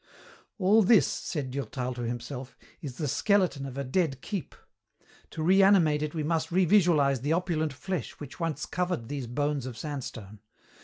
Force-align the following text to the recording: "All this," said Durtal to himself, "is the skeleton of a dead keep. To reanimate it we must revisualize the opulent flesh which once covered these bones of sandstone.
"All 0.57 0.81
this," 0.81 1.05
said 1.05 1.51
Durtal 1.51 1.93
to 1.93 2.01
himself, 2.01 2.57
"is 2.81 2.95
the 2.97 3.07
skeleton 3.07 3.67
of 3.67 3.77
a 3.77 3.83
dead 3.83 4.19
keep. 4.23 4.55
To 5.29 5.43
reanimate 5.43 6.01
it 6.01 6.15
we 6.15 6.23
must 6.23 6.49
revisualize 6.49 7.21
the 7.21 7.33
opulent 7.33 7.71
flesh 7.73 8.13
which 8.13 8.39
once 8.39 8.65
covered 8.65 9.09
these 9.09 9.27
bones 9.27 9.67
of 9.67 9.77
sandstone. 9.77 10.39